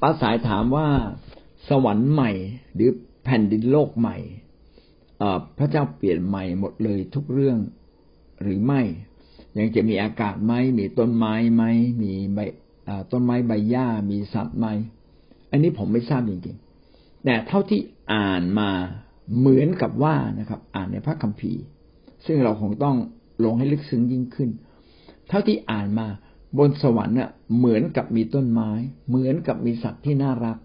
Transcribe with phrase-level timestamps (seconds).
[0.00, 0.88] ป้าสายถามว่า
[1.68, 2.30] สวรรค์ใหม่
[2.74, 2.90] หรือ
[3.24, 4.16] แผ่นดินโลกใหม่
[5.58, 7.58] พระเจ้าเปลี่ยนใหม่หมดเลยทุกเรื่อง
[8.42, 8.82] หรือไม่
[9.58, 11.64] ยังจะมีอากาศไหมมีต้นไม้ไหม
[12.02, 12.38] มีใบ
[13.12, 14.66] ต้นไม้ใบหญ้ามีสัตว์ไหม
[15.50, 17.80] อันนี้ผมไม่ทราบจริงๆแต่เท่าที่
[18.14, 18.70] อ่านมา
[19.38, 21.62] เหมือนกับว่านะครับ อ่านในพระคัมภีร์
[22.26, 22.96] ซึ่งเราคงต้อง
[23.44, 24.50] ลงให้ลึกซึ้งยิ่งขึ้น
[25.28, 26.06] เท่าที่อ่านมา
[26.58, 28.70] บนสวรรค์เน่ะเหมือนกับมีต้นไม้
[29.08, 30.58] เหมือนกับมีสัตว์ที่น่ารัก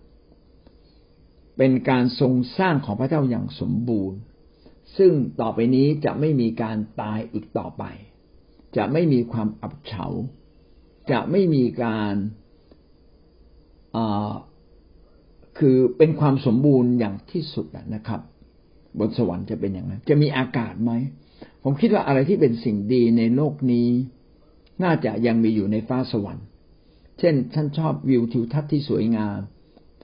[1.57, 4.19] เป็นการทรงสร้างของพระเจ้าอย่างสมบูรณ์
[4.97, 5.11] ซึ่ง
[5.41, 7.83] ต่อไปนี้จะไม่มีการตายอีกต่อไป
[8.77, 10.05] จะไม่มีความอับเฉา
[11.11, 12.13] จะไม่มีการ
[15.57, 18.21] คือเป็นความสมบูรณ์อย่างที่สุดนะครับ
[18.99, 20.91] บนสวรรค์จะเป็นอย่างนั้น จะมีอากาศไหม
[21.63, 23.89] ผมคิดว่าอะไรที่เป็นสิ่งดีในโลกนี้
[24.83, 26.45] น่าจะยังมีอยู่ในฟ้าสวรรค์
[27.19, 29.39] เช่นท่านชอบวิวทิวทัศน์ที่สวยงาม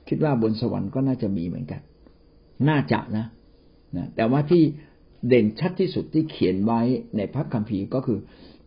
[0.08, 1.82] คิดว่าบนสวรรค์ก็น่าจะมีเหมือนกัน
[2.70, 3.26] น่าจะนะ
[3.98, 4.63] นะแต่ว่าที่
[5.27, 6.82] เด่นชัดที่สุดที่เขียนไว้
[7.18, 8.20] ในพระคัมภีร์ก็คือ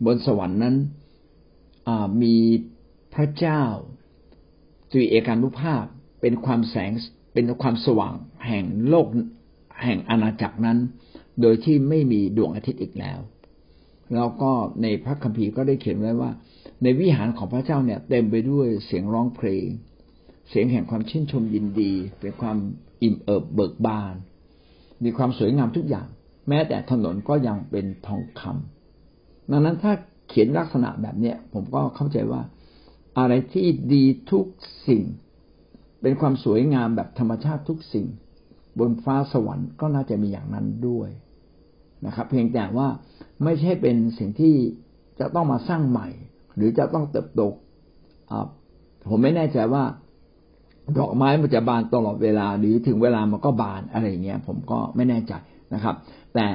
[0.06, 0.76] บนสวรรค์นั้น
[2.22, 2.36] มี
[3.14, 3.62] พระเจ้า
[4.90, 5.84] ตรีเอกานุภาพ
[6.20, 6.92] เป็นความแสง
[7.34, 8.14] เป็นความสว่าง
[8.46, 9.06] แห่งโลก
[9.82, 10.78] แห่งอาณาจักรนั้น
[11.40, 13.18] โดยที่ไม่มีดวงอาทิตย์อีกแล้ว
[14.14, 14.50] แล้วก็
[14.82, 16.30] ในพระคัมภีร์ก็ได้เขียนไว้ว่า
[16.82, 19.66] ในวิหารของพระเจ้าเนี่ย เต็มไปด้วยเสียงร้องเพลง
[20.48, 22.56] เสียงแห่งความชื่นชมยินดี เป็นความ
[23.02, 24.14] อิ่มเอิบเบิกบาน
[25.04, 26.06] มีความสวยงามทุกอย่าง
[26.48, 29.92] แม้แต่ถนนก็ยังเป็นทองคำดังนั้นถ้า
[30.28, 32.42] เขียนลักษณะแบบเนี้ยผมก็เข้าใจว่า
[33.18, 34.44] อะไรที่ดีทุก
[34.88, 35.02] สิ่ง
[36.02, 38.06] เป็นความสวยงามแบบธรรมชาติทุกสิ่ง
[38.78, 41.08] บนฟ้าสวรรค์ก็น่าจะมีอย่างนั้นด้วย
[42.06, 42.88] นะครับ เพียงแต่ว่า
[43.44, 44.54] ไม่ใช่เป็นสิ่งที่
[45.20, 46.08] จะต้องมาสร้างใหม่
[46.56, 47.42] หรือจะต้องเติบโต
[49.08, 49.84] ผมไม่แน่ใจว่า
[50.98, 55.32] ดอกไม้มันจะบานตลอดเวลา หรือถึงเวลามันก็บานอะไรเงี้ย ผมก็ไม่แน่ใจ
[55.74, 55.96] นะครับ
[56.34, 56.46] แต่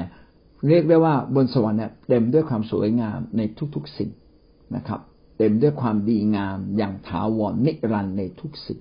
[0.67, 3.41] เรียกได้ว่าบนสวรรค์เนี่ยเต็มด้วยความสวยงามใน
[3.75, 4.11] ทุกๆสิ่ง
[4.75, 4.99] นะครับ
[5.37, 8.79] เต็มด้วยความดีงามอย่างถาวรนิรันดร์ในทุกสิ่ง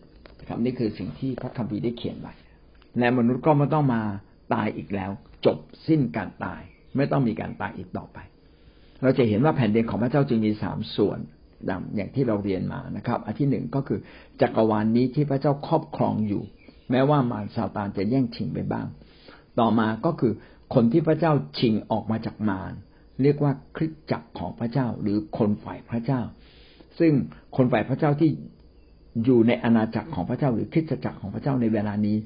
[0.49, 2.33] ครับ นี่คือสิ่งที่พระคัมภีร์ได้เขียนไว้
[2.99, 4.03] และมนุษย์ก็ไม่ต้องมา
[4.53, 5.11] ตายอีกแล้ว
[5.47, 6.63] จบสิ้นการตาย
[6.97, 8.19] ไม่ต้องมีการตายอีกต่อไป
[9.03, 11.19] เราจะเห็นว่าแผ่นดินของพระเจ้าจึงมีสามส่วน
[11.69, 13.99] ดังอย่างที่เราเรียนมานะครับ อันที่หนึ่งก็คือ
[14.41, 16.43] จักรวาลนนี้ที่พระเจ้าครอบครองอยู่
[16.91, 18.87] แม้ว่ามารซาตานจะแย่งชิงไปบ้าง
[19.59, 20.33] ต่อมาก็คือ
[20.75, 22.73] คนที่พระเจ้าชิงออกมาจากมาร
[23.23, 26.21] เรียกว่าคริสตจักรของพระเจ้าหรือคนฝ่ายพระเจ้า
[26.99, 27.13] ซึ่ง
[27.57, 28.31] คนฝ่ายพระเจ้าที่
[29.25, 32.17] อยู่ในอาณาจักรของพระเจ้า หรือคริสตจักรของพระเจ้าในเวลานี้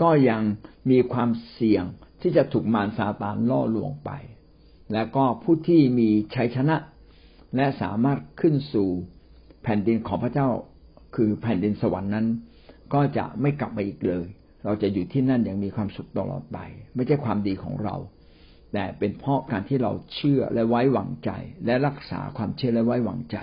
[0.00, 0.42] ก็ยัง
[0.90, 1.84] มีความเสี่ยง
[2.20, 4.10] ที่จะถูกมารซาตานล่อลวงไป
[4.92, 6.76] และก็ผู้ที่มีชัยชนะ
[7.56, 8.88] และสามารถขึ้นสู่
[9.62, 10.48] แผ่นดินของพระเจ้า
[11.16, 12.26] คือแผ่นดินสวรรค์นั้น
[12.94, 14.26] ก็จะไม่กลับมาอีกเลย
[14.64, 16.58] เราจะอยู่ที่นั่นอย่างมีความสุขตลอดไป
[16.94, 17.96] ไม่ใช่ความดีของเรา
[18.72, 21.30] แต่เป็นเพราะการที่เราเชื่อและไว้วางใจ
[21.66, 23.38] และรักษาความเชื่อและไว้วางใจ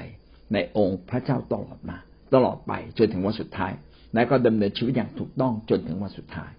[0.53, 1.97] ในองค์พระเจ้าตลอดมา
[2.33, 3.71] ตลอดไปจนถึงวันสุดท้าย
[4.13, 6.51] และก็ดำเนินชีวิตอย่างถูกต้องจนถึงวันสุดท้าย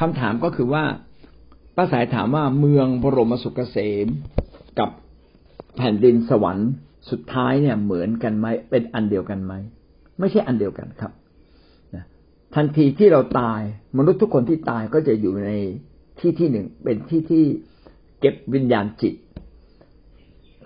[0.00, 0.84] คำถามก็คือว่า
[1.76, 4.06] ป้าสายถามว่าเมืองบรมสุขเกษม
[4.78, 4.90] กับ
[5.76, 6.70] แผ่นดินสวรรค์
[7.10, 9.52] สุดท้ายเนี่ยเหมือนกันไหมเป็นอันเดียวกันไหม
[10.18, 11.12] ไม่ใช่อันเดียวกันครับ
[12.54, 13.60] ทันทีที่เราตาย
[13.98, 15.50] มนุษย์ทุกคนที่ตายก็จะอยู่ใน
[16.20, 17.44] ที่ที่หนึ่ง เป็นที่ที่
[18.20, 19.14] เก็บวิญญาณจิต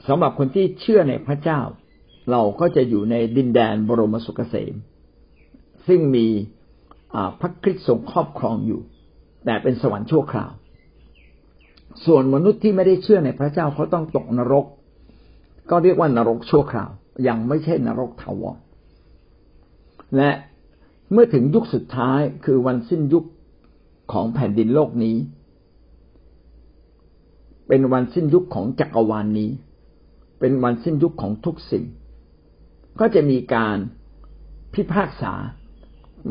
[0.09, 1.61] สำหรับคนที่เชื่อในพระเจ้า
[2.31, 4.75] เราก็จะอยู่ในดินแดนบรมสุขเกษม
[5.89, 6.27] ซึ่งมี
[7.41, 8.81] พระคริสต์ทรงครอบครองอยู่
[9.45, 10.53] แต่เป็นสวรรค์ชั่วคราว
[12.07, 14.67] ส่วนมนุษย์ที่ไม่ได้เชื่อในพระเจ้าเขาต้องตกนรก
[15.71, 16.91] ก็เรียกว่านรกชั่วคราว
[17.29, 18.57] ยังไม่ใช่นรกถาวร
[20.17, 20.31] และ
[21.13, 23.25] เมื่อถึงยุคสุดท้ายคือวันสิ้นยุค
[24.13, 25.17] ของแผ่นดินโลกนี้
[27.69, 29.51] เป็นวันสิ้นยุคของจักรวาลนนี้
[30.41, 31.85] เป็นวันสิ้นยุคของทุกสิ่ง
[33.01, 33.77] ก็จะมีการ
[34.75, 35.35] พิพากษา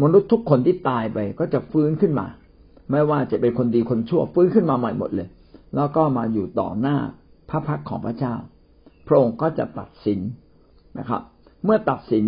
[0.02, 2.28] มนุษย์ทุกคนที่ตายไปก็จะฟื้นขึ้นมา
[2.92, 5.28] ไม่ว่าจะเป็นคนดีคนชั่วฟื้นขึ้นมาใหม่หมดเลย
[5.76, 6.98] แล้วก็มาอยู่ต่อหน้า
[7.50, 8.36] พระพักของพระเจ้า
[9.08, 10.20] พระองค์ก็จะตัดสิน
[11.00, 11.22] นะครับ
[11.64, 12.26] เมื่อตัดสิน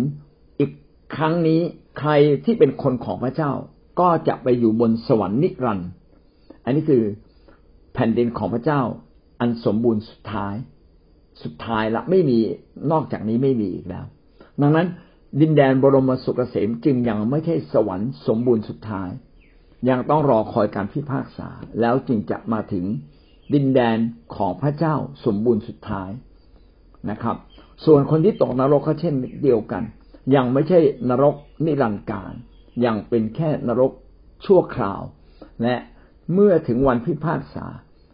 [0.58, 0.70] อีก
[1.16, 1.60] ครั้งนี้
[1.98, 2.10] ใคร
[2.44, 3.52] ที่เป็นคนของพระเจ้า
[4.00, 5.88] ก็จะไปอยู่บนสวรรค์นิรันดร์
[6.64, 7.02] อันนี้คือ
[7.94, 8.80] แผ่นดินของพระเจ้า
[9.40, 10.54] อันสมบูรณ์สุดท้าย
[11.42, 12.38] สุดท้ายละไม่มี
[12.92, 14.04] นอกจากนี้ไม่มีอีกแล้ว
[14.62, 14.86] ดังนั้น
[15.38, 19.08] ดินแดนบรมสุขเกษมจึงยังไม่ใช่สวรรค์สมบูรณ์สุดท้าย
[19.88, 21.48] ยังต้องรอคอยการพิพากษา
[21.80, 22.84] แล้วจึงจะมาถึง
[23.54, 23.98] ดินแดน
[24.36, 24.94] ของพระเจ้า
[25.24, 26.10] สมบูรณ์สุดท้าย
[27.10, 27.36] นะครับ
[27.84, 29.82] ส่วนคนที่ตกนรกก็เช่นเดียวกัน
[30.34, 30.78] ยังไม่ใช่
[31.08, 31.34] นรก
[31.64, 32.32] นิรันดร์การ
[32.84, 33.92] ยังเป็นแค่นรก
[34.46, 35.00] ชั่วคราว
[35.62, 35.76] และ
[36.34, 37.66] เมื่อถึงวันพิพากษา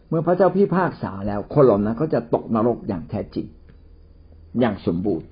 [0.08, 3.46] เมื่อพระเจ้าพิพากษาแล้วคนเหล่านั้นก็จะตกนรกอย่างแท้จริง
[4.60, 5.26] อย่างสมบูรณ์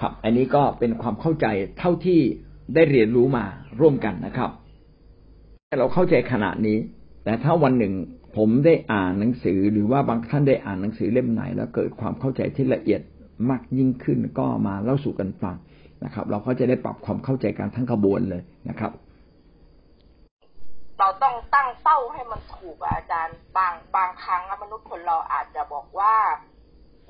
[0.00, 1.46] ครับ อันนี้ก็เป็นความเข้าใจ
[1.78, 2.20] เท่าที่
[2.74, 3.44] ได้เรียนรู้มา
[3.80, 4.50] ร่วมกันนะครับ
[5.78, 6.78] เราเข้าใจขนาดนี้
[7.24, 7.94] แต่ถ้าวันหนึ่ง
[8.36, 13.00] ผมได้อ่านหนังสือ หรือว่าบางท่านได้อ่านหนังสือเล่มไหน แล้วเกิดความเข้าใจที่ละเอียด
[13.50, 15.56] มากยิ่งขึ้นก็มาเล่าสู่กันฟัง
[16.04, 18.92] นะครับ เราก็จะได้ปรับความเข้าใจกันทั้งกระบวนเลยนะครับ
[20.98, 26.14] เราต้องตั้งเป้าให้มันถูกอาจารย์บางบางครั้งมนุษย์คนเราอาจจะบอกว่า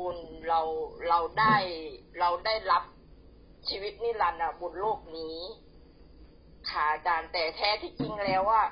[0.00, 0.18] บุญ
[0.48, 0.60] เรา
[1.08, 1.56] เราได้
[2.20, 2.82] เราได้รับ
[3.68, 5.38] ชีวิตนิรันดร์บนโลกนี้
[6.70, 8.62] ค่ะอาจารย์แต่แท้ที่จริงแล้วว่า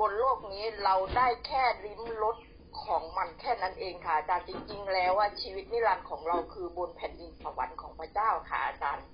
[0.00, 2.36] บนโลกนี้เราได้แค่ลิ้มรส
[2.84, 9.06] ของมันแค่นั้นเองค่ะอาจารย์จริงๆแล้วว่าชีวิตนิรันดร์ของเราคือบนแผ่นดินสวรรค์ของพระเจ้าค่ะอาจารย์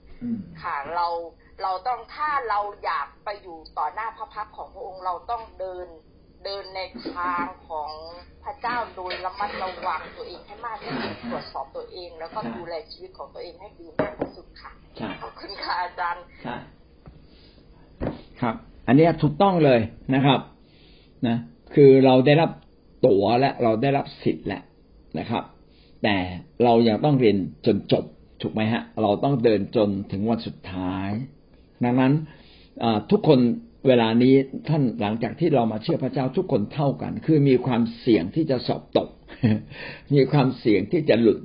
[0.63, 1.07] ค่ะเรา
[1.63, 5.87] เราต้องถ้าเราอยากไปอยู่ต่อหน้าพระพักของพระองค์เราต้องเดิน
[6.45, 6.81] เดินใน
[7.15, 7.91] ทางของ
[8.45, 14.71] พระเจ้าโดยระมัดระวังตัวเองให้มากที่สุดตรวจสอบตัวเอง แล้วก็ดูแลชีวิตของตัวเองให้ดีมากที่สุดค่ะ
[15.23, 16.25] ขอบคุณค่ะอาจารย์
[18.41, 18.55] ครับ
[18.87, 19.81] อันนี้ถูกต้องเลย
[20.15, 20.41] นะครับ
[21.27, 21.37] นะ
[21.75, 22.51] คือเราได้รับ
[23.07, 24.63] ตั๋วและเราได้รับสิทธิ์แหละ
[25.19, 25.45] นะครับ
[26.03, 26.17] แต่
[26.65, 27.37] เรายังต้องเรียน
[27.67, 28.05] จนจบ
[28.43, 31.11] ถูกไหมฮะ เราต้องเดินจนถึงวันสุดท้าย
[31.85, 32.13] ดังนั้น
[33.11, 33.39] ทุกคน
[33.87, 34.35] เวลานี้
[34.69, 39.09] ท่านหลังจากที่เรามาเชื่อพระเจ้าทุกคนเท่ากัน คือมีความเสี่ยงที่จะสอบตก
[40.15, 41.39] มีความเสี่ยงที่จะหลุด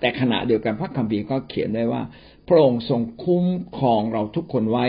[0.00, 2.02] แต่ขณะเดียวกันพระคัมภีร์ก็เขียนไว้ว่า
[2.48, 3.46] พระองค์ทรงคุ้ม
[3.76, 4.86] ครองเราทุกคนไว้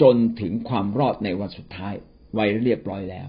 [0.00, 1.94] จนถึงความรอดในวันสุดท้าย
[2.34, 3.28] ไว้เรียบร้อยแล้ว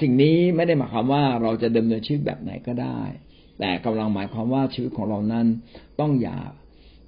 [0.00, 3.00] สิ่งนี้ไม่ได้หมายความว่าเราจะดำเนินชีวิตแบบไหนก็ได้
[3.58, 5.46] แต่กำลังหมายความว่าชีวิตของเรานั้น
[6.00, 6.38] ต้องอย่า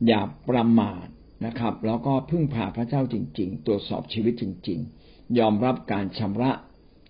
[0.08, 1.06] อย่าประมาท
[1.44, 6.52] นะครับ แล้วก็พึ่งพาพระเจ้าจริง ๆ ตรวจสอบชีวิตจริง ๆ ยอมรับการชำระ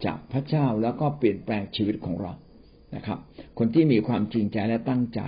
[0.04, 2.32] จากพระเจ้าแล้วก็เปลี่ยนแปลงชีวิตของเรา
[2.94, 3.18] นะครับ
[3.58, 5.20] คนที่มีความจริงใจและตั้งใจ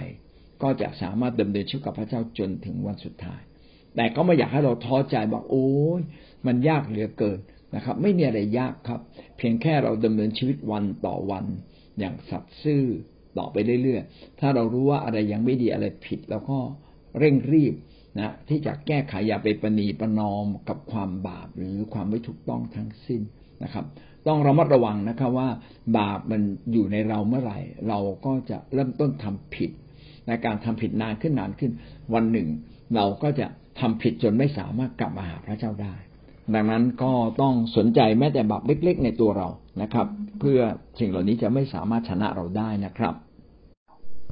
[0.63, 3.41] ก็จะสามารถดำเนินชีวิตกับพระเจ้าจนถึงวันสุดท้าย
[3.97, 5.69] แต่ก็ไม่อยากให้เราท้อใจบอกโอ้
[5.99, 6.01] ย
[6.47, 7.39] มันยากเหลือเกิน
[7.75, 9.01] นะครับ ไม่มีอะไรยากครับ
[9.37, 11.45] เพียงแค่เราดำเนินชีวิตวันต่อวัน
[11.99, 12.85] อย่างสัตย์ซื่อ
[13.39, 16.59] ต่อไปเรื่อยๆถ้าเรารู้ว่าอะไรยังไม่ดีอะไรผิด แล้วก็
[17.19, 17.75] เร่งรีบ
[18.19, 23.23] นะที่จะแก้ไขอย่าไปประนีประนอมกับความบาปหรือความไม่ถูกต้องทั้งสิ้น
[23.65, 23.85] นะครับ
[24.27, 25.49] ต้องระมัดระวังนะครับว่า
[25.99, 26.43] บาปมัน
[26.73, 29.71] อยู่ในเราเมื่อไหร่ เราก็จะเริ่มต้นทำผิด
[30.27, 31.73] ในการทำผิดนานขึ้นนานขึ้น
[32.15, 32.49] วันหนึ่ง
[32.97, 33.47] เราก็จะ
[33.81, 35.95] ทำผิดจนไม่สามารถกลับมาหาพระเจ้าได้
[36.55, 37.13] ดังนั้นก็
[37.43, 39.49] ต้องสนใจแม้แต่บาปเล็ก ๆ ในตัวเรา
[39.83, 40.07] นะครับ
[40.41, 40.61] เพื่อ
[40.99, 43.15] สิ่งเหล่านี้จะไม่สามารถชนะเราได้นะครับ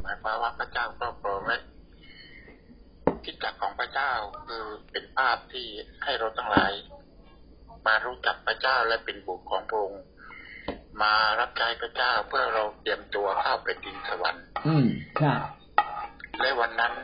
[0.02, 1.56] หมายความว่าพระเจ้าก็โปรไว้
[3.26, 4.12] คิดจักของพระเจ้า
[4.46, 5.66] คือเป็นภาพที่
[6.04, 6.72] ให้เราทั้งหลาย
[7.86, 10.02] มารู้จักพระเจ้าและเป็นบุตรของพระองค์
[11.02, 14.86] มารับใช้พระเจ้าเพื่อเราเตรียมตัวเข้าไปดินสวรรค์ อืม
[15.18, 15.40] ครับ
[16.40, 16.94] และวันนั้น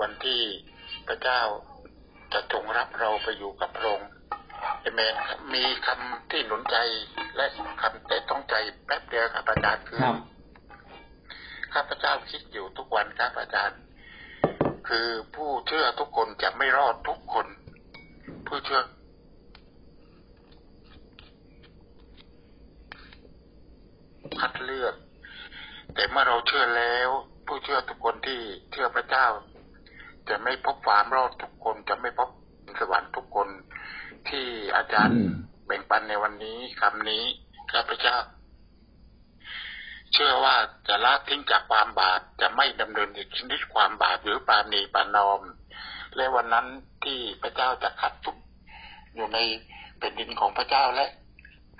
[0.00, 0.42] วันที่
[1.08, 1.40] พระเจ้า
[2.32, 4.08] จะทรงรับเราไปอยู่กับพระองค์
[4.80, 6.76] เอเมนครับมีคำที่หนุนใจ
[7.36, 7.46] และ
[7.82, 8.54] คำแต่ต้องใจ
[8.86, 10.00] แป๊บเดียวครับอาจารย์คือ
[11.74, 13.78] ข้าพเจ้าคิดอยู่ทุกวันครับอาจารย์
[14.88, 17.46] คือผู้เชื่อทุกคนจะไม่รอดทุกคน
[18.46, 18.80] ผู้เชื่อ
[24.40, 24.94] คัดเลือก
[25.94, 27.08] แต่เมื่อเราเชื่อแล้ว
[27.46, 29.26] ผู้เชื่อทุกคนที่เชื่อพระเจ้า
[30.28, 32.30] จะไม่พบความรอดทุกคนจะไม่พบ
[32.80, 33.48] สวรรค์ทุกคน
[34.28, 34.46] ที่
[34.76, 35.16] อาจารย์
[35.66, 37.24] แบ่งปันในวันนี้คำนี้
[37.72, 38.16] ข้าพเจ้า
[40.12, 40.56] เชื่อว่า
[40.88, 45.40] จะละทิ้งจากความบาปจะไม่ดำเนินอีกชนิดความบาปหรือปาณีปานอม
[46.16, 46.66] และวันนั้น
[47.04, 48.36] ที่พระเจ้าจะขัดทุก
[49.14, 49.38] อยู่ใน
[49.98, 51.06] แผ่นดินของพระเจ้าและ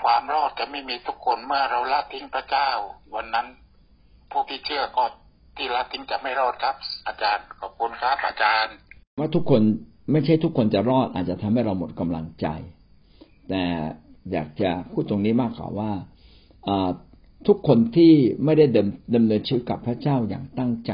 [0.02, 2.70] ความรอดจะไม่มีทุกคนเมื่อเราละทิ้งพระเจ้า
[3.14, 3.46] วันนั้น
[4.30, 5.04] ผู้ที่เชื่อก็
[5.56, 8.74] ที่ละทิ้งจะไม่รอดครับ อาจารย์ขอบคุณครับอาจารย์
[9.18, 9.62] ว่าทุกคน
[10.12, 12.46] ไม่ใช่ทุกคนจะรอดอาจจะทำให้เราหมดกำลังใจ
[13.48, 13.62] แต่
[14.32, 15.90] อยากจะพูดตรงนี้มากกว่าว่า
[17.46, 18.12] ทุกคนที่
[18.44, 18.66] ไม่ได้
[19.14, 20.92] ดำเนินชีวิตกับพระเจ้าอย่างตั้งใจ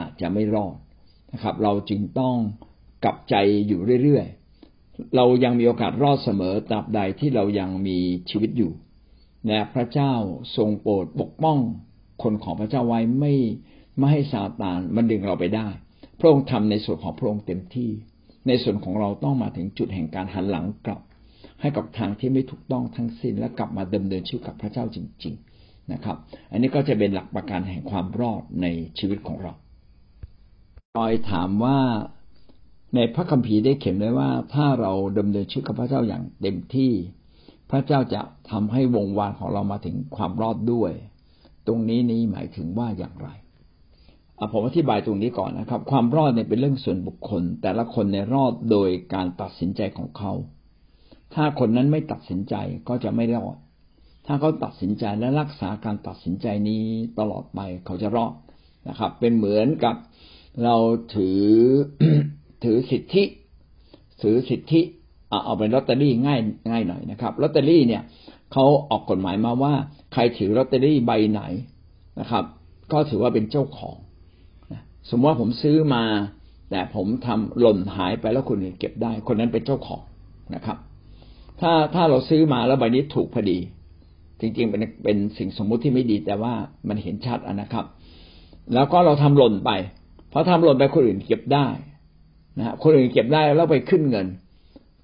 [0.00, 0.76] อาจจะไม่รอด
[1.32, 2.36] นะครับ เราจึงต้อง
[3.04, 3.34] กลับใจ
[3.68, 7.98] อยู่เรื่อยๆ เรายังมีโอกาสรอดเสมอตราบใดที่เรายังมี
[8.30, 8.72] ชีวิตอยู่
[9.46, 10.14] และพระเจ้า
[10.56, 11.58] ทรงโปรดปกป้อง
[12.22, 13.34] คนของพระเจ้าไว้ไม่
[13.98, 15.68] ไม่ให้ซาตานมันดึงเราไปได้
[16.18, 17.90] พระองค์ทำในส่วนของพระองค์เต็มที่
[18.48, 21.00] ในส่วนของเราต้องมาถึงจุดแห่งการหันหลังกลับ
[21.60, 26.16] ให้กับทางที่ไม่ถูกต้องทั้งสิ้นและกลับมาดำเนินชีวิตกับพระเจ้าจริง ๆนะครับ
[26.50, 28.66] อันนี้ก็จะเป็นหลักประกันแห่งความรอดใน
[28.98, 29.52] ชีวิตของเรา
[30.96, 31.78] คอยถามว่า
[32.94, 36.92] ในพระคัมภีร์ได้เขียนไว้ว่า ถ้าเราดำเนินชีวิตกับพระเจ้าอย่างเต็มที่
[37.70, 40.92] พระเจ้าจะทำให้วงวานของเรามาถึงความรอดด้วย
[41.66, 43.28] ตรงนี้นี้หมายถึงว่าอย่างไร
[44.52, 50.32] ผมอธิบายตรงนี้ก่อนนะครับ ความรอดเนี่ยเป็นเรื่องส่วนบุคคล แต่ละคนในรอดโดยการตัดสินใจของเขา
[51.34, 52.54] ถ้าคนนั้นไม่ตัดสินใจ
[52.88, 53.56] ก็จะไม่รอด
[54.26, 56.82] ถ้าเขาตัดสินใจและรักษาการตัดสินใจนี้
[57.18, 58.32] ตลอดไปเขาจะรอด
[58.88, 59.96] นะครับ เป็นเหมือนกับ
[60.64, 60.76] เรา
[61.14, 61.42] ถือ
[62.64, 63.24] ถือสิทธิ
[64.22, 64.80] ถือสิทธิ
[65.44, 68.02] เอาเป็นลอตเตอรี่ง่ายง่ายหน่อยนะครับลอตเตอรี่เนี่ย
[68.52, 69.72] เขาออกกฎหมายมาว่า
[70.12, 71.42] ใครถือลอตเตอรี่ใบไหน
[72.20, 72.44] นะครับ
[72.92, 73.96] ก็ถือว่าเป็นเจ้าของ
[75.10, 76.04] สมมติว่าผมซื้อมา
[76.70, 80.02] แต่ผมทำหล่นหายไปแล้วคนอื่นเก็บได้ คนนั้นเป็นเจ้าของ
[80.54, 80.78] นะครับ
[81.60, 83.58] ถ้าถ้าเราซื้อมาแล้วใบนี้ถูกพอดี
[84.40, 86.54] จริงๆเป็นเป็นสิ่งสมมุติที่ไม่ดีแต่ว่า
[86.88, 87.84] มันเห็นชัดนะครับ
[88.74, 89.70] แล้วก็เราทำหล่นไป
[90.32, 91.66] พอทำหล่นไปคนอื่นเก็บได้
[92.58, 94.26] นะคนอื่นเก็บได้แล้วไปขึ้นเงิน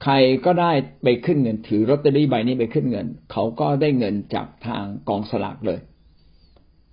[0.02, 0.72] ใครก็ได้
[1.04, 5.78] ไปขึ้นเงิน ถือลอตเตอรี่ใบนี้ไปขึ้นเงิน เขาก็ได้เงินจากทางกองสลากเลย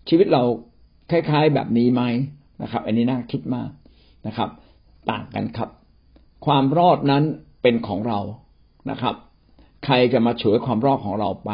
[0.10, 0.44] ชีวิตเรา
[1.12, 2.01] คล้าย ๆแบบนี้ไหม
[2.62, 3.70] นะครับ อันนี้น่าคิดมาก
[4.27, 4.50] นะครับ
[5.12, 5.70] ต่างกันครับ
[6.46, 7.24] ความรอดนั้น
[7.62, 8.20] เป็นของเรา
[8.89, 9.15] นะครับ
[9.85, 11.51] ใครจะมาฉวยความรอดของเราไป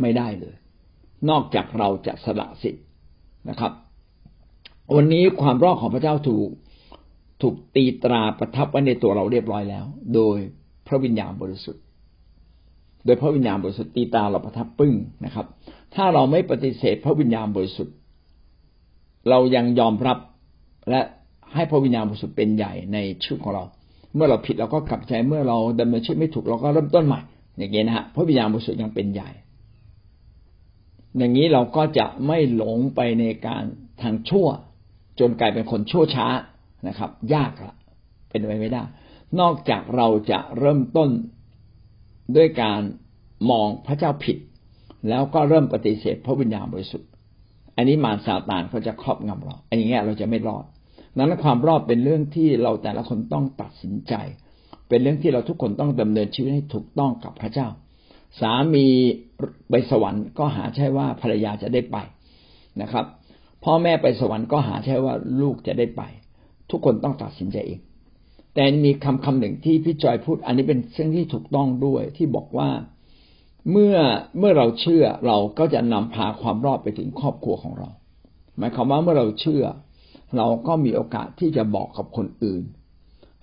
[0.00, 0.54] ไม่ได้เลย
[1.30, 2.84] นอกจากเราจะสละสิทธิ์
[3.48, 3.72] นะครับ
[4.94, 6.48] วันนี้ความรอดของพระเจ้าถูก
[7.42, 10.36] ถูกตีตราประทับไว้ในตัวเราเรียบร้อยแล้ว โดย
[10.86, 11.82] พระวิญญาณบริสุทธิ์
[13.04, 15.46] โดยพระวิญญาณบริสุทธิ์ตีตาเราประทับปึ้งนะครับ
[15.94, 17.94] ถ้าเราไม่ปฏิเสธพระวิญญาณบริสุทธิ์
[19.28, 20.18] เรายังยอมรับ
[20.90, 21.00] และ
[21.54, 23.64] ให้พระวิญญาณบริสุทธิ์เป็นใหญ่ในชีวิตของเรา
[24.14, 27.20] เมื่อเราผิดเราก็กลับใจเมื่อเราดำเนินชีวิตไม่ถูกเราก็เริ่มต้นใหม่
[27.58, 29.30] อย่างนี้นะฮะพระวิญญาณบริสุทธิ์ยังเป็นใหญ่
[31.18, 33.64] อย่างนี้เราก็จะไม่หลงไปในการ
[34.02, 34.48] ทางชั่ว
[35.18, 36.28] จนกลายเป็นคนชั่วช้า
[36.88, 37.74] นะครับ ยากละ
[38.28, 38.82] เป็นไปไม่ได้
[39.40, 41.10] นอกจากเราจะเริ่มต้น
[42.36, 42.80] ด้วยการ
[43.50, 44.38] มองพระเจ้าผิด
[45.08, 47.08] แล้วก็เริ่มปฏิเสธพระวิญญาณบริสุทธิ์
[47.76, 50.64] อันนี้มารซาตานเขาจะครอบงำเราอันนี้เราจะไม่รอด
[51.16, 54.14] นั้นความรอดเป็นเรื่องที่เราแต่ละคนต้องตัดสินใจ
[54.94, 57.68] เป็นเรื่องที่เราทุกคนต้องดำเนินชีวิตให้ถูกต้องกับพระเจ้า
[58.40, 58.86] สามี
[59.70, 61.96] ไปสวรรค์ก็หาใช่ว่าภรรยาจะได้ไป
[62.82, 63.04] นะครับ
[63.64, 66.02] พ่อแม่ไปสวรรค์ก็หาใช่ว่าลูกจะได้ไป
[66.70, 67.80] ทุกคนต้องตัดสินใจเอง
[68.54, 72.68] แต่มีคำคำหนึ่งที่พี่จอยพูด อันนี้เป็นเรื่องที่ถูกต้องด้วยที่บอกว่า
[73.70, 73.96] เมื่อ
[74.38, 77.88] เมื่อเราเชื่อเราก็จะนำพาความรอดไปถึงครอบครัวของเรา
[78.58, 79.64] หมายความว่าเมื่อเราเชื่อ
[80.36, 82.64] เราก็มีโอกาสที่จะบอกกับคนอื่น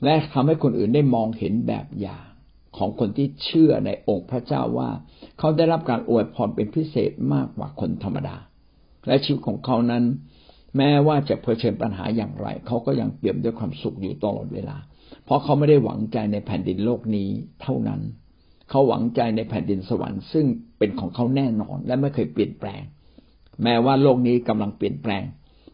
[0.04, 2.26] และทำให้คนอื่นได้มองเห็นแบบอย่าง
[2.78, 4.90] ของคนที่เชื่อในองค์พระเจ้าว่า
[5.40, 8.38] เขาได้รับการอวยพรเป็นพิเศษมากกว่าคนธรรมดา
[9.08, 10.04] และชีวิตของเขานั้น
[10.78, 14.78] แม้ว่าจะเผชิญปัญหาอย่างไร เขาก็ยังเปี่ยมด้วยความสุขอยู่ตลอดเวลา
[15.26, 17.30] เพราะเขาไม่ได้หวังใจในแผ่นดินโลกนี้
[17.62, 18.02] เท่านั้น
[18.70, 20.46] เขาหวังใจในแผ่นดินสวรรค์ซึ่ง
[20.78, 22.82] เป็นของเขาแน่นอนและไม่เคยเปลี่ยนแปลง
[23.64, 25.24] แม้ว่าโลกนี้กำลังเปลี่ยนแปลง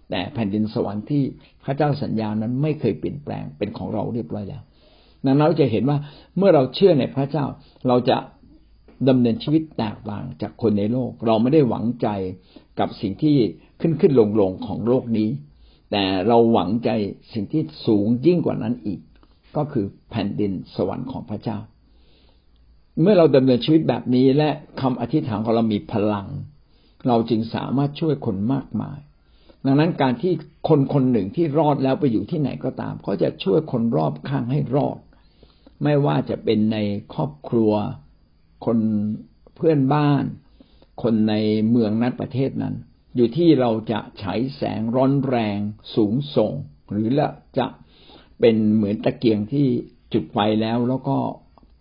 [0.09, 1.23] แต่แผ่นดินสวรรค์ที่
[1.63, 4.61] พระเจ้าสัญญานั้นไม่เคยเปลี่ยนแปลงเป็นของเราเรียบร้อยแล้ว
[5.25, 5.97] ดังนั้นเราจะเห็นว่า
[6.37, 7.45] เมื่อเราเชื่อในพระเจ้า
[7.87, 8.17] เราจะ
[9.09, 12.07] ดำเนินชีวิตแตกต่างจากคนในโลก เราไม่ได้หวังใจ
[12.79, 13.35] กับสิ่งที่
[13.81, 15.29] ขึ้นขึ้นลงลงของโลกนี้
[15.91, 16.89] แต่เราหวังใจ
[17.33, 18.99] สิ่งที่สูงยิ่งกว่านั้นอีก
[19.57, 21.57] ก็คือแผ่นดินสวรรค์ของพระเจ้า
[23.01, 24.49] เมื่อเราดำเนินชีวิตแบบนี้และ
[24.81, 26.27] คำอธิษฐานของเรามีพลัง
[27.07, 28.99] เราจึงสามารถช่วยคนมากมาย
[29.67, 30.33] ดังนั้นการที่
[30.69, 34.99] คนคนหนึ่งที่รอดแล้วไปอยู่ที่ไหนก็ตามก็จะช่วยคนรอบข้างให้รอด
[35.83, 36.77] ไม่ว่าจะเป็นใน
[37.13, 37.73] ครอบครัว
[38.65, 38.77] คน
[39.55, 40.23] เพื่อนบ้าน
[41.03, 41.35] คนใน
[41.69, 42.75] เมืองนั้นประเทศนั้น
[43.15, 45.59] อยู่ที่เราจะฉายแสงร้อนแรง
[45.95, 46.53] สูงส่ง
[46.91, 47.67] หรือละจะ
[48.39, 49.67] เป็นเหมือนตะเกียงที่
[50.13, 51.17] จุดไฟแล้วแล้วก็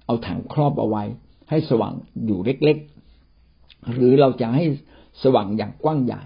[0.06, 1.04] เอาถังครอบเอาไว้
[1.50, 1.94] ให้สว่าง
[2.26, 4.64] อยู่เล็กๆ หรือเราจะให้
[5.22, 6.22] สว่างอย่างกว้างใหญ่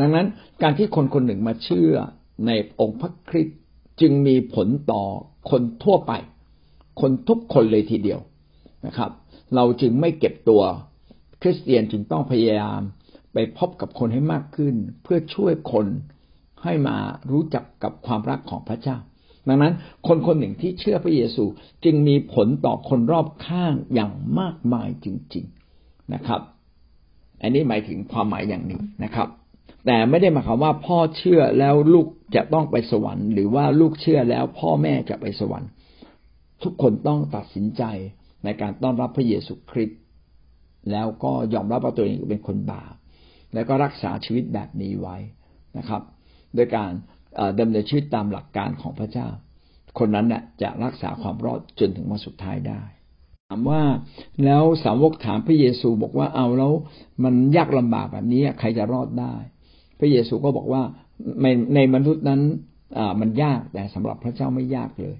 [0.00, 0.26] ดังนั้น
[0.62, 1.92] การที่คนคนหนึ่งมาเชื่อ
[2.46, 2.50] ใน
[2.80, 3.58] องค์พระคริสต์
[4.00, 5.02] จึงมีผลต่อ
[5.50, 6.12] คนทั่วไป
[7.00, 8.20] คนทุกคนเลยทีเดียว
[8.86, 9.10] นะครับ
[9.54, 10.62] เราจึงไม่เก็บตัว
[11.42, 12.80] คริสเตียนจึงต้องพยายาม
[13.32, 15.86] ไปพบกับคนให้มากขึ้น เพื่อช่วยคน
[16.64, 16.96] ให้มา
[17.30, 18.96] รู้จักกับความรักของพระเจ้า
[19.48, 19.74] ดังนั้น
[20.06, 21.44] คนคนหนึ่งที่เชื่อพระเยซู
[21.84, 25.44] จึงมีผลต่อคนรอบข้างอย่างมากมายจริง
[25.78, 26.40] ๆนะครับ
[27.42, 29.28] อันนี้หมายถึงความหมายอย่างนี้นะครับ
[29.86, 35.70] แต่ไม่ได้หมายความว่าพ่อเชื่อแล้วลูกจะต้องไปสวรรค์ หรือว่าลูกเชื่อแล้วพ่อแม่จะไปสวรรค์
[36.62, 37.82] ทุกคนต้องตัดสินใจ
[38.44, 40.00] ในการต้อนรับพระเยซูคริสต์
[40.92, 42.94] แล้วก็ยอมรับว่าตัวเองเป็นคนบาป
[43.54, 45.16] แล้วก็รักษาชีวิตแบบนี้ไว้
[45.78, 46.02] นะครับ
[46.54, 46.90] โดยการ
[47.60, 49.28] ดำเนินชีวิตตามหลักการของพระเจ้า
[49.98, 52.82] คนนั้นน่ะจะรักษาความรอดจนถึงวันสุดท้ายได้
[53.48, 53.82] ถามว่า
[54.44, 56.72] แล้วสาวกถามพระเยซูบอกว่าเอาแล้ว
[57.24, 59.34] มันยากลำบากแบบนี้ใครจะรอดได้
[59.98, 60.82] พระเยซูก็บอกว่า
[61.42, 62.40] ในในมนุษย์นั้น
[62.98, 65.14] อ่ามันยากแต่สำหรับพระเจ้าไม่ยากเลย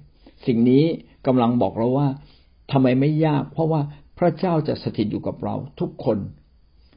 [0.47, 0.83] สิ่งนี้
[1.27, 2.07] กำลังบอกเราว่า
[2.71, 3.81] ทำไมไม่ยาก เพราะว่า
[4.19, 6.17] พระเจ้าจะสถิตอยู่กับเราทุกคน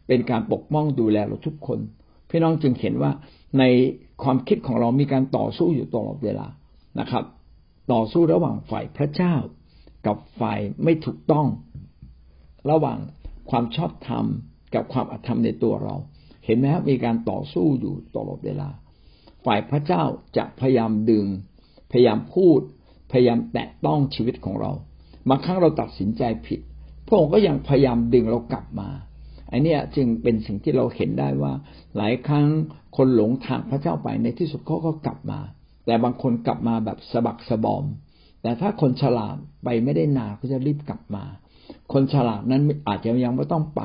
[0.07, 1.79] เป็นการปกป้องดูแลเราทุกคน
[2.31, 3.13] พี่น้องจึงเห็นว่า
[3.59, 3.65] ใน
[4.23, 6.47] ความคิดของเรามีการต่อสู้อยู่ตลอดเวลา
[7.01, 7.25] นะครับ
[7.93, 9.35] ต่อสู้ระหว่างฝ่ายพระเจ้า
[10.07, 11.47] กับฝ่ายไม่ถูกต้อง
[12.71, 12.99] ระหว่าง
[13.51, 14.25] ความชอบธรรม
[14.75, 15.95] กับความอธรรมในตัวเรา
[16.45, 18.69] เห็นไหมครับมีการต่อสู้อยู่ตลอดเวลา
[19.45, 20.03] ฝ่ายพระเจ้า
[20.37, 21.27] จะพยายามดึง
[21.91, 22.61] พยายามพูด
[23.13, 24.73] พยายามแตะต้องชีวิตของเรา
[25.29, 26.61] บางครั้งเราตัดสินใจผิด
[27.07, 28.89] พระองค์ก็ยังพยายามดึงเรากลับมา
[29.51, 31.53] อันนี้จึงเป็นสิ่งที่เราเห็นได้ว่า
[31.97, 32.49] หลายครั้ง
[32.97, 35.41] คนหลงทางพระเจ้าไปในที่สุดเขาก็กลับมา
[35.87, 37.85] แต่บางคนกลับมาแบบสะบักสะบอม
[38.43, 41.25] แต่ถ้าคนฉลาดไปไม่ได้นานก็จะรีบกลับมา
[41.93, 43.83] คนฉลาดนั้นอาจจะยังไม่ต้องไป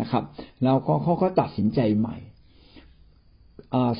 [0.00, 0.24] นะครับ
[0.64, 2.16] แล้วก็เขาก็ตัดสินใจใหม่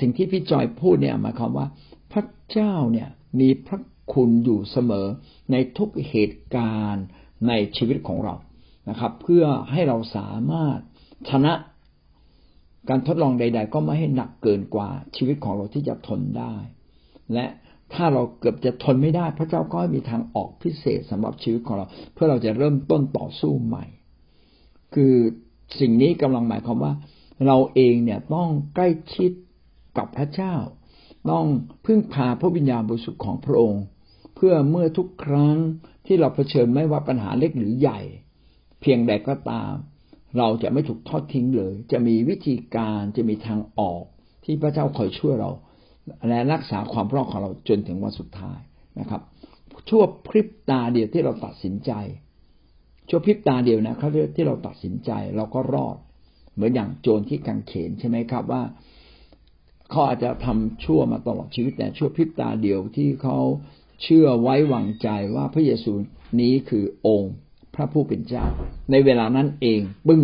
[0.00, 1.66] สิ่งที่พี่จอยพูดเนี่ยหมายความว่า
[2.12, 3.08] พระเจ้าเนี่ย
[3.40, 3.80] มีพระ
[4.12, 5.06] คุณอยู่เสมอ
[5.52, 7.06] ในทุกเหตุการณ์
[7.48, 8.34] ในชีวิตของเรา
[8.88, 10.78] นะครับ เพื่อให้เราสามารถ
[11.30, 11.52] ชนะ
[12.88, 16.54] การทดลองใด ๆ ก็ไม่ให้หนักเกินกว่าชีวิตของเราที่จะทนได้
[17.34, 17.46] และ
[17.94, 23.84] ถ้าเราเกือบจะทนไม่ได้ พระเจ้าก็มีทางออกพิเศษสำหรับชีวิตของเรา เพื่อเราจะเริ่มต้นต่อสู้ใหม่
[24.94, 25.14] คือ
[25.80, 26.92] สิ่งนี้กำลังหมายความว่า
[27.46, 29.30] เราเองเนี่ยต้องใกล้ชิด
[29.98, 30.54] กับพระเจ้า
[31.30, 31.44] ต้อง
[31.86, 33.84] พึ่งพาพระวิญญาณบริสุทธิ์ของพระองค์
[34.34, 35.56] เพื่อเมื่อทุกครั้ง
[36.06, 38.00] ที่เราเผชิญไม่ว่าปัญหาเล็กหรือใหญ่
[38.80, 39.72] เพียงใดก็ตาม
[40.38, 44.02] เราจะไม่ถูกทอดทิ้งเลย จะมีวิธีการจะมีทางออก
[44.44, 45.50] ที่พระเจ้าคอยช่วยเรา
[46.28, 48.58] และรักษาความรอดของเราจนถึงวันสุดท้าย
[49.00, 49.22] นะครับ
[49.88, 51.92] ชั่วพริบตาเดียวที่เราตัดสินใจ
[53.10, 55.96] ชั่วพริบตาเดียวนะครับที่เราตัดสินใจเราก็รอด
[56.54, 58.62] เหมือนอย่างโจรที่กังเขนใช่ไหมครับว่า
[59.90, 63.38] เขาอาจจะทำชั่วมาตลอดชีวิตแต่ชั่วพริบตาเดียวที่เขา
[64.02, 65.92] เชื่อไว้วางใจว่าพระเยซู
[66.40, 67.34] นี้คือองค์
[67.74, 68.46] พระผู้เป็นเจ้า
[68.90, 70.22] ในเวลานั้นเองปึ้ง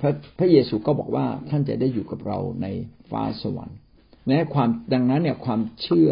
[0.00, 2.66] พระพระเยซูก็บอกว่าท่านจะได้อยู่กับเราใน
[3.10, 3.78] ฟ้าสวรรค์
[4.26, 6.10] แม้ความดังนั้นเนี่ยความเชื่อ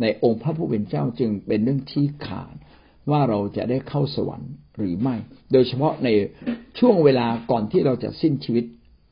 [0.00, 2.54] ในองค์พระผู้เป็นเจ้าจึงเป็นเรื่องที่ขาด
[3.10, 5.16] ว่าเราจะได้เข้าสวรรค์ หรือไม่
[5.52, 6.08] โดยเฉพาะใน
[6.78, 8.64] ช่วงเวลาก่อนที่เราจะสิ้นชีวิต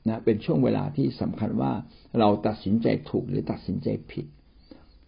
[0.08, 1.72] นะเป็นช่วงเวลาที่สำคัญว่า
[2.18, 4.26] เราตัดสินใจถูกหรือตัดสินใจผิด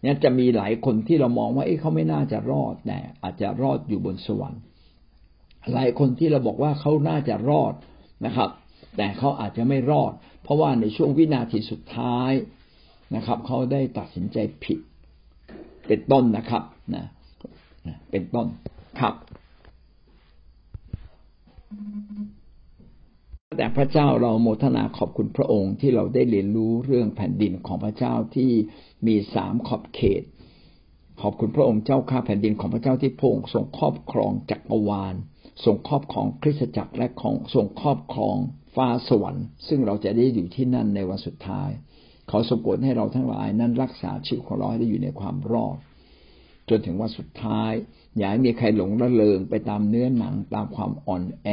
[0.03, 4.61] นี่จะมีหลายคนที่เรามองว่าเอ้เขาไม่น่าจะรอดแต่อาจจะรอดอยู่บนสวรรค์
[5.73, 7.73] หลายคนที่เราบอกว่าเขาน่าจะรอด
[8.25, 8.49] นะครับ
[8.97, 12.31] แต่เขาอาจจะไม่รอด เพราะว่าในช่วงวินาทีสุดท้าย
[13.15, 14.79] นะครับ เขาได้ตัดสินใจผิด
[15.87, 16.63] เป็นต้นนะครับ
[16.95, 17.05] นะ
[18.11, 18.47] เป็นต้น
[18.99, 19.13] ครับ
[23.57, 28.51] แต่พระเจ้าเราโมทนาขอบคุณพระองค์ที่เราได้เรียนรู้เรื่องแผ่นดินของพระเจ้าที่
[29.07, 30.23] มีสามขอบเขต
[31.21, 35.15] ขอบคุณพระองค์เจ้าข้าแผ่นดินของพระเจ้าที่พระองค์ทรงครอบครองจักรวาล
[35.65, 38.35] ทรงครอบครองคริสตจักรและของทรงครอบครอง
[38.75, 41.69] ฟ้าสวรรค์ ซึ่งเราจะได้อยู่ที่นั่นในวันสุดท้าย
[42.29, 45.77] ขอสมโปรให้เราทั้งหลายนั้นรักษาชีวิตของเราให้ได้อยู่ในความรอด
[46.69, 47.71] จนถึงวันสุดท้าย
[48.17, 51.49] อย่าให้มีใครหลงละเลงไปตามเนื้อหนังตามความอ่อนแอ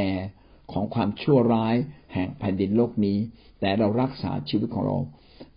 [0.71, 1.75] ของความชั่วร้าย
[2.13, 3.17] แห่งแผ่นดินโลกนี้
[3.59, 4.97] แต่เรารักษาชีวิตของเรา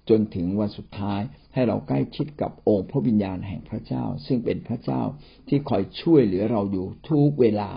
[0.08, 1.20] จนถึงวันสุดท้าย
[1.54, 5.02] ให้เราใกล้ชิดกับองค์พระวิญญาณแห่งพระเจ้า ซึ่งเป็นพระเจ้า
[5.48, 7.70] ที่คอยช่วยเหลือเราอยู่ทุกเวลา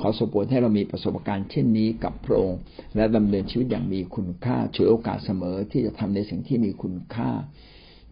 [0.00, 2.60] ขอสมบูรณ์ให้เรามีประสบการณ์เช่นนี้กับพระองค์
[2.96, 7.30] และดำเนินชีวิตอย่างมีคุณค่าช่วยโอกาสเสมอที่จะทำในสิ่งที่มีคุณค่า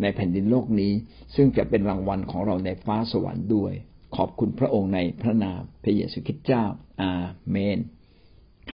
[0.02, 0.92] ในแผ่นดินโลกนี้
[1.34, 3.72] ซึ่งจะเป็นรางวัลของเราในฟ้าสวรรค์ด้วย
[4.16, 6.64] ขอบคุณพระองค์ในพระนามพระเยซูคริสต์เจ้า
[7.02, 7.12] อา
[7.50, 7.78] เมน